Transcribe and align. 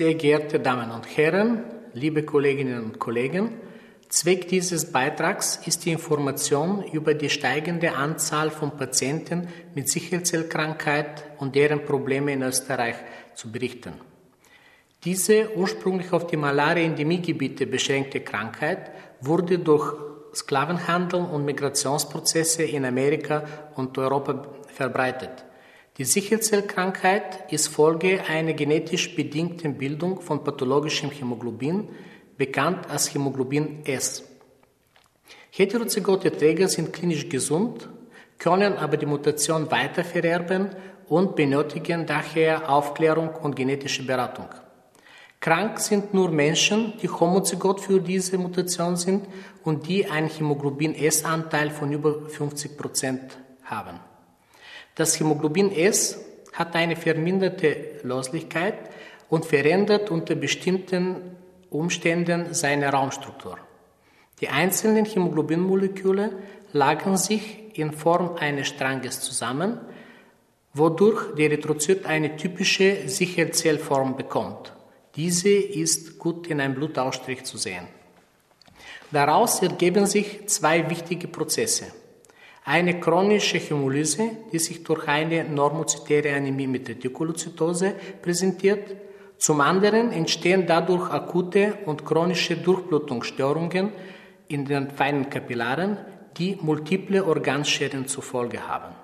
Sehr 0.00 0.14
geehrte 0.14 0.58
Damen 0.58 0.90
und 0.92 1.14
Herren, 1.14 1.62
liebe 1.92 2.22
Kolleginnen 2.22 2.82
und 2.82 2.98
Kollegen, 2.98 3.60
Zweck 4.08 4.48
dieses 4.48 4.90
Beitrags 4.90 5.60
ist 5.66 5.84
die 5.84 5.92
Information 5.92 6.82
über 6.90 7.12
die 7.12 7.28
steigende 7.28 7.94
Anzahl 7.94 8.50
von 8.50 8.78
Patienten 8.78 9.48
mit 9.74 9.90
Sichelzellkrankheit 9.90 11.24
und 11.36 11.54
deren 11.54 11.84
Probleme 11.84 12.32
in 12.32 12.40
Österreich 12.40 12.94
zu 13.34 13.52
berichten. 13.52 13.92
Diese 15.04 15.54
ursprünglich 15.54 16.10
auf 16.14 16.26
die 16.26 16.38
Malaria-Endemiegebiete 16.38 17.66
beschränkte 17.66 18.20
Krankheit 18.20 18.90
wurde 19.20 19.58
durch 19.58 19.92
Sklavenhandel 20.34 21.20
und 21.20 21.44
Migrationsprozesse 21.44 22.62
in 22.62 22.86
Amerika 22.86 23.44
und 23.76 23.98
Europa 23.98 24.46
verbreitet. 24.66 25.44
Die 25.96 26.04
Sichelzellkrankheit 26.04 27.52
ist 27.52 27.68
Folge 27.68 28.22
einer 28.26 28.52
genetisch 28.52 29.14
bedingten 29.14 29.76
Bildung 29.76 30.20
von 30.20 30.44
pathologischem 30.44 31.10
Hämoglobin, 31.10 31.88
bekannt 32.38 32.88
als 32.88 33.12
Hämoglobin 33.12 33.84
S. 33.84 34.24
Heterozygote 35.50 36.30
Träger 36.32 36.68
sind 36.68 36.92
klinisch 36.92 37.28
gesund, 37.28 37.88
können 38.38 38.78
aber 38.78 38.96
die 38.96 39.06
Mutation 39.06 39.70
weitervererben 39.70 40.70
und 41.08 41.36
benötigen 41.36 42.06
daher 42.06 42.70
Aufklärung 42.70 43.30
und 43.42 43.56
genetische 43.56 44.06
Beratung. 44.06 44.48
Krank 45.40 45.80
sind 45.80 46.14
nur 46.14 46.30
Menschen, 46.30 46.94
die 47.02 47.08
homozygot 47.08 47.80
für 47.80 48.00
diese 48.00 48.38
Mutation 48.38 48.96
sind 48.96 49.26
und 49.64 49.88
die 49.88 50.06
einen 50.06 50.28
Hämoglobin 50.28 50.94
S-Anteil 50.94 51.70
von 51.70 51.90
über 51.92 52.28
50 52.28 52.76
Prozent 52.76 53.38
haben. 53.64 54.09
Das 54.94 55.18
Hämoglobin 55.18 55.72
S 55.72 56.18
hat 56.52 56.74
eine 56.74 56.96
verminderte 56.96 58.00
Loslichkeit 58.02 58.74
und 59.28 59.44
verändert 59.44 60.10
unter 60.10 60.34
bestimmten 60.34 61.36
Umständen 61.70 62.52
seine 62.52 62.88
Raumstruktur. 62.88 63.58
Die 64.40 64.48
einzelnen 64.48 65.04
Hämoglobinmoleküle 65.04 66.32
lagern 66.72 67.16
sich 67.16 67.78
in 67.78 67.92
Form 67.92 68.36
eines 68.36 68.68
Stranges 68.68 69.20
zusammen, 69.20 69.78
wodurch 70.74 71.34
der 71.36 71.50
Erythrozyt 71.50 72.06
eine 72.06 72.36
typische 72.36 73.08
Sicherzellform 73.08 74.16
bekommt. 74.16 74.72
Diese 75.16 75.50
ist 75.50 76.18
gut 76.18 76.46
in 76.46 76.60
einem 76.60 76.74
Blutausstrich 76.74 77.44
zu 77.44 77.58
sehen. 77.58 77.86
Daraus 79.10 79.60
ergeben 79.60 80.06
sich 80.06 80.46
zwei 80.48 80.88
wichtige 80.88 81.26
Prozesse. 81.26 81.86
Eine 82.64 83.00
chronische 83.00 83.58
Hämolyse, 83.58 84.30
die 84.52 84.58
sich 84.58 84.84
durch 84.84 85.08
eine 85.08 85.44
normozytäre 85.44 86.34
Anämie 86.34 86.66
mit 86.66 86.88
Retikulozytose 86.88 87.94
präsentiert. 88.20 88.96
Zum 89.38 89.62
anderen 89.62 90.12
entstehen 90.12 90.66
dadurch 90.66 91.10
akute 91.10 91.78
und 91.86 92.04
chronische 92.04 92.56
Durchblutungsstörungen 92.56 93.92
in 94.48 94.66
den 94.66 94.90
feinen 94.90 95.30
Kapillaren, 95.30 95.96
die 96.36 96.58
multiple 96.60 97.24
Organschäden 97.24 98.06
zur 98.06 98.22
Folge 98.22 98.68
haben. 98.68 98.94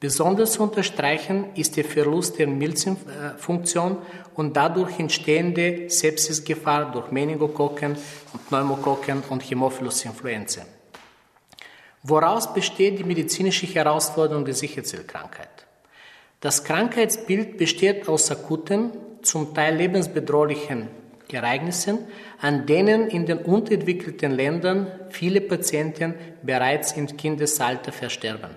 Besonders 0.00 0.52
zu 0.52 0.62
unterstreichen 0.64 1.54
ist 1.54 1.76
der 1.76 1.84
Verlust 1.84 2.38
der 2.38 2.48
Milzfunktion 2.48 3.98
und 4.34 4.56
dadurch 4.56 4.98
entstehende 4.98 5.88
Sepsisgefahr 5.88 6.90
durch 6.90 7.10
Meningokokken 7.10 7.96
und 8.32 8.48
Pneumokokken 8.48 9.22
und 9.30 9.48
Hämophilus 9.48 10.04
influenzae. 10.04 10.73
Woraus 12.06 12.52
besteht 12.52 12.98
die 12.98 13.04
medizinische 13.04 13.66
Herausforderung 13.66 14.44
der 14.44 14.52
Sicherzellkrankheit? 14.52 15.66
Das 16.38 16.62
Krankheitsbild 16.62 17.56
besteht 17.56 18.06
aus 18.10 18.30
akuten, 18.30 18.90
zum 19.22 19.54
Teil 19.54 19.76
lebensbedrohlichen 19.76 20.88
Ereignissen, 21.32 22.00
an 22.42 22.66
denen 22.66 23.08
in 23.08 23.24
den 23.24 23.38
unterentwickelten 23.38 24.32
Ländern 24.32 24.86
viele 25.08 25.40
Patienten 25.40 26.14
bereits 26.42 26.92
im 26.92 27.06
Kindesalter 27.06 27.90
versterben. 27.90 28.50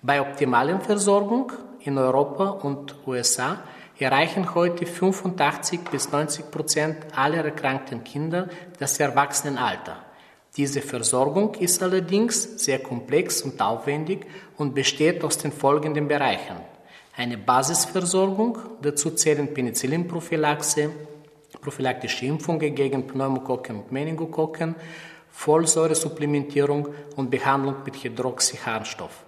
Bei 0.00 0.22
optimalen 0.22 0.80
Versorgung 0.80 1.52
in 1.80 1.98
Europa 1.98 2.48
und 2.48 2.96
USA 3.06 3.62
erreichen 3.98 4.54
heute 4.54 4.86
85 4.86 5.80
bis 5.90 6.10
90 6.10 6.50
Prozent 6.50 6.96
aller 7.14 7.44
erkrankten 7.44 8.02
Kinder 8.04 8.48
das 8.78 8.98
Erwachsenenalter. 8.98 10.13
Diese 10.56 10.80
Versorgung 10.82 11.54
ist 11.54 11.82
allerdings 11.82 12.64
sehr 12.64 12.78
komplex 12.78 13.42
und 13.42 13.60
aufwendig 13.60 14.24
und 14.56 14.74
besteht 14.74 15.24
aus 15.24 15.36
den 15.38 15.50
folgenden 15.50 16.06
Bereichen. 16.06 16.56
Eine 17.16 17.38
Basisversorgung, 17.38 18.58
dazu 18.80 19.10
zählen 19.10 19.52
Penicillinprophylaxe, 19.52 20.90
prophylaktische 21.60 22.26
Impfungen 22.26 22.74
gegen 22.74 23.06
Pneumokokken 23.06 23.76
und 23.76 23.92
Meningokokken, 23.92 24.76
Folsäuresupplementierung 25.30 26.88
und 27.16 27.30
Behandlung 27.30 27.76
mit 27.84 28.02
Hydroxyharnstoff. 28.02 29.24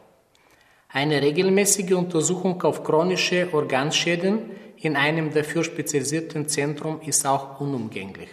Eine 0.88 1.20
regelmäßige 1.20 1.92
Untersuchung 1.94 2.62
auf 2.62 2.84
chronische 2.84 3.48
Organschäden 3.52 4.50
in 4.78 4.94
einem 4.94 5.32
dafür 5.32 5.64
spezialisierten 5.64 6.48
Zentrum 6.48 7.00
ist 7.00 7.26
auch 7.26 7.60
unumgänglich. 7.60 8.28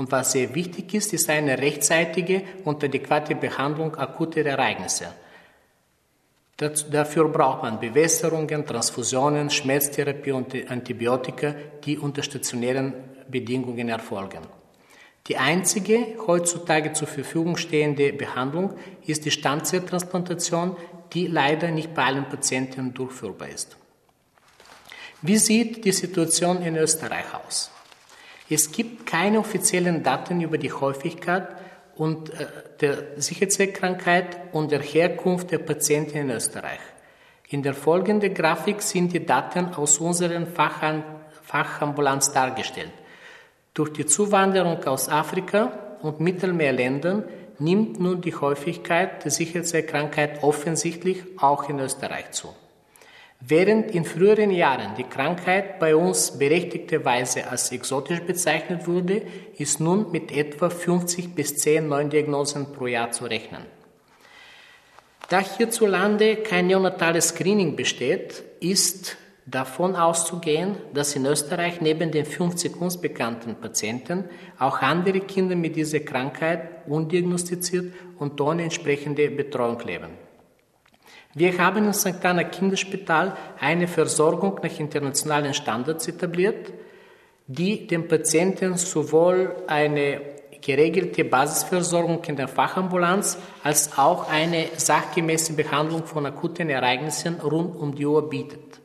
Und 0.00 0.10
was 0.10 0.32
sehr 0.32 0.54
wichtig 0.54 0.94
ist, 0.94 1.12
ist 1.12 1.28
eine 1.28 1.58
rechtzeitige 1.58 2.42
und 2.64 2.82
adäquate 2.82 3.34
Behandlung 3.34 3.94
akuter 3.96 4.46
Ereignisse. 4.46 5.08
Dafür 6.56 7.28
braucht 7.28 7.64
man 7.64 7.78
Bewässerungen, 7.78 8.64
Transfusionen, 8.64 9.50
Schmerztherapie 9.50 10.32
und 10.32 10.54
Antibiotika, 10.70 11.54
die 11.84 11.98
unter 11.98 12.22
stationären 12.22 12.94
Bedingungen 13.30 13.90
erfolgen. 13.90 14.40
Die 15.26 15.36
einzige 15.36 16.16
heutzutage 16.26 16.94
zur 16.94 17.06
Verfügung 17.06 17.58
stehende 17.58 18.14
Behandlung 18.14 18.72
ist 19.06 19.26
die 19.26 19.30
Stammzelltransplantation, 19.30 20.78
die 21.12 21.26
leider 21.26 21.70
nicht 21.70 21.92
bei 21.92 22.06
allen 22.06 22.26
Patienten 22.26 22.94
durchführbar 22.94 23.50
ist. 23.50 23.76
Wie 25.20 25.36
sieht 25.36 25.84
die 25.84 25.92
Situation 25.92 26.62
in 26.62 26.76
Österreich 26.76 27.26
aus? 27.34 27.70
Es 28.52 28.72
gibt 28.72 29.06
keine 29.06 29.38
offiziellen 29.38 30.02
Daten 30.02 30.40
über 30.40 30.58
die 30.58 30.72
Häufigkeit 30.72 31.48
und 31.94 32.30
äh, 32.30 32.46
der 32.80 32.96
Sicherheitskrankheit 33.16 34.36
und 34.52 34.72
der 34.72 34.80
Herkunft 34.80 35.52
der 35.52 35.58
Patienten 35.58 36.18
in 36.18 36.30
Österreich. 36.30 36.80
In 37.48 37.62
der 37.62 37.74
folgenden 37.74 38.34
Grafik 38.34 38.82
sind 38.82 39.12
die 39.12 39.24
Daten 39.24 39.74
aus 39.74 39.98
unseren 39.98 40.46
Fachan 40.46 41.04
Fachambulanz 41.42 42.32
dargestellt. 42.32 42.92
Durch 43.74 43.92
die 43.92 44.06
Zuwanderung 44.06 44.84
aus 44.84 45.08
Afrika 45.08 45.96
und 46.02 46.20
Mittelmeerländern 46.20 47.24
nimmt 47.58 47.98
nun 47.98 48.20
die 48.20 48.34
Häufigkeit 48.34 49.24
der 49.24 49.30
Sicherheitskrankheit 49.30 50.42
offensichtlich 50.42 51.24
auch 51.38 51.68
in 51.68 51.80
Österreich 51.80 52.30
zu. 52.32 52.54
Während 53.40 53.92
in 53.92 54.04
früheren 54.04 54.50
Jahren 54.50 54.94
die 54.96 55.04
Krankheit 55.04 55.78
bei 55.78 55.96
uns 55.96 56.38
berechtigterweise 56.38 57.48
als 57.48 57.72
exotisch 57.72 58.20
bezeichnet 58.20 58.86
wurde, 58.86 59.22
ist 59.56 59.80
nun 59.80 60.12
mit 60.12 60.30
etwa 60.30 60.68
50 60.68 61.34
bis 61.34 61.56
10 61.56 62.10
Diagnosen 62.10 62.72
pro 62.72 62.86
Jahr 62.86 63.10
zu 63.12 63.24
rechnen. 63.24 63.62
Da 65.30 65.40
hierzulande 65.40 66.36
kein 66.36 66.66
neonatales 66.66 67.28
Screening 67.28 67.76
besteht, 67.76 68.42
ist 68.60 69.16
davon 69.46 69.96
auszugehen, 69.96 70.76
dass 70.92 71.16
in 71.16 71.24
Österreich 71.24 71.80
neben 71.80 72.10
den 72.10 72.26
50 72.26 72.80
uns 72.80 73.00
bekannten 73.00 73.54
Patienten 73.54 74.24
auch 74.58 74.82
andere 74.82 75.20
Kinder 75.20 75.56
mit 75.56 75.76
dieser 75.76 76.00
Krankheit 76.00 76.86
undiagnostiziert 76.86 77.94
und 78.18 78.38
ohne 78.40 78.64
entsprechende 78.64 79.30
Betreuung 79.30 79.80
leben. 79.80 80.29
Wir 81.34 81.56
haben 81.58 81.84
im 81.84 81.92
St. 81.92 82.24
Anna 82.24 82.44
Kinderspital 82.44 83.36
eine 83.60 83.86
Versorgung 83.86 84.58
nach 84.62 84.78
internationalen 84.80 85.54
Standards 85.54 86.08
etabliert, 86.08 86.72
die 87.46 87.86
dem 87.86 88.08
Patienten 88.08 88.76
sowohl 88.76 89.54
eine 89.66 90.20
geregelte 90.60 91.24
Basisversorgung 91.24 92.22
in 92.24 92.36
der 92.36 92.48
Fachambulanz 92.48 93.38
als 93.62 93.96
auch 93.96 94.28
eine 94.28 94.66
sachgemäße 94.76 95.54
Behandlung 95.54 96.04
von 96.04 96.26
akuten 96.26 96.68
Ereignissen 96.68 97.40
rund 97.40 97.76
um 97.76 97.94
die 97.94 98.06
Uhr 98.06 98.28
bietet. 98.28 98.80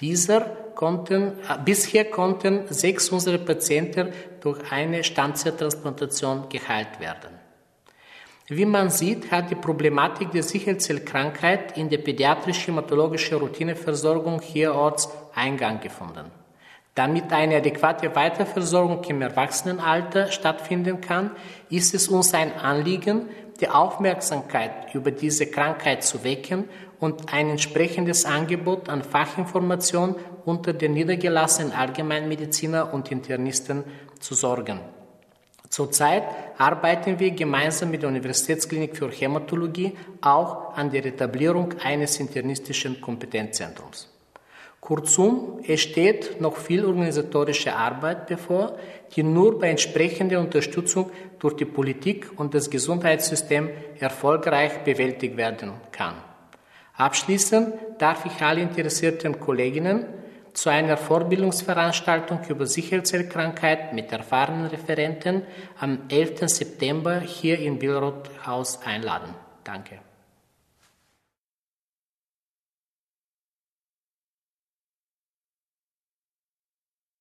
Dieser 0.00 0.40
konnten, 0.74 1.32
bisher 1.64 2.04
konnten 2.04 2.62
sechs 2.68 3.08
unserer 3.08 3.38
Patienten 3.38 4.12
durch 4.40 4.60
eine 4.70 5.02
Stammzelltransplantation 5.02 6.48
geheilt 6.48 7.00
werden. 7.00 7.37
Wie 8.50 8.64
man 8.64 8.88
sieht, 8.88 9.30
hat 9.30 9.50
die 9.50 9.54
Problematik 9.54 10.30
der 10.30 10.42
Sichelzellkrankheit 10.42 11.76
in 11.76 11.90
der 11.90 11.98
pädiatrisch-hämatologischen 11.98 13.36
Routineversorgung 13.36 14.40
hierorts 14.40 15.10
Eingang 15.34 15.80
gefunden. 15.80 16.30
Damit 16.94 17.30
eine 17.30 17.58
adäquate 17.58 18.16
Weiterversorgung 18.16 19.04
im 19.04 19.20
Erwachsenenalter 19.20 20.32
stattfinden 20.32 21.02
kann, 21.02 21.32
ist 21.68 21.94
es 21.94 22.08
uns 22.08 22.32
ein 22.32 22.56
Anliegen, 22.56 23.28
die 23.60 23.68
Aufmerksamkeit 23.68 24.94
über 24.94 25.10
diese 25.10 25.46
Krankheit 25.46 26.02
zu 26.02 26.24
wecken 26.24 26.64
und 27.00 27.30
ein 27.30 27.50
entsprechendes 27.50 28.24
Angebot 28.24 28.88
an 28.88 29.02
Fachinformation 29.02 30.16
unter 30.46 30.72
den 30.72 30.94
niedergelassenen 30.94 31.72
Allgemeinmediziner 31.72 32.94
und 32.94 33.12
Internisten 33.12 33.84
zu 34.20 34.34
sorgen. 34.34 34.80
Zurzeit 35.68 36.24
arbeiten 36.56 37.18
wir 37.18 37.30
gemeinsam 37.32 37.90
mit 37.90 38.02
der 38.02 38.08
Universitätsklinik 38.08 38.96
für 38.96 39.10
Hämatologie 39.10 39.96
auch 40.20 40.74
an 40.74 40.90
der 40.90 41.04
Etablierung 41.04 41.74
eines 41.82 42.18
internistischen 42.18 43.00
Kompetenzzentrums. 43.00 44.08
Kurzum, 44.80 45.60
es 45.66 45.80
steht 45.80 46.40
noch 46.40 46.56
viel 46.56 46.84
organisatorische 46.84 47.74
Arbeit 47.74 48.26
bevor, 48.26 48.78
die 49.14 49.22
nur 49.22 49.58
bei 49.58 49.70
entsprechender 49.70 50.40
Unterstützung 50.40 51.10
durch 51.38 51.56
die 51.56 51.64
Politik 51.64 52.30
und 52.36 52.54
das 52.54 52.70
Gesundheitssystem 52.70 53.70
erfolgreich 53.98 54.84
bewältigt 54.84 55.36
werden 55.36 55.72
kann. 55.92 56.14
Abschließend 56.96 57.74
darf 57.98 58.24
ich 58.24 58.40
alle 58.42 58.60
interessierten 58.62 59.38
Kolleginnen 59.38 60.06
zu 60.52 60.70
einer 60.70 60.96
Vorbildungsveranstaltung 60.96 62.40
über 62.48 62.66
Sicherheitskrankheit 62.66 63.92
mit 63.92 64.12
erfahrenen 64.12 64.66
Referenten 64.66 65.42
am 65.78 66.00
11. 66.08 66.48
September 66.48 67.20
hier 67.20 67.58
im 67.58 67.78
Billroth 67.78 68.30
Haus 68.46 68.80
einladen. 68.84 69.34
Danke. 69.64 70.07